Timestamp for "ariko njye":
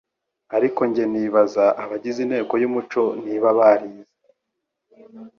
0.55-1.03